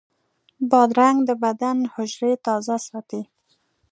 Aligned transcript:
بادرنګ 0.69 1.17
د 1.29 1.31
بدن 1.43 1.77
حجرې 1.93 2.33
تازه 2.45 2.75
ساتي. 2.87 3.21